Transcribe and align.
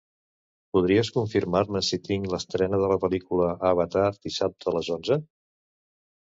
Podries 0.75 1.11
confirmar-me 1.17 1.81
si 1.87 1.99
tinc 2.07 2.25
l'estrena 2.35 2.79
de 2.85 2.89
la 2.93 2.97
pel·lícula 3.05 3.51
Avatar 3.73 4.07
dissabte 4.27 4.71
a 4.73 4.75
les 4.79 4.91
onze? 4.99 5.21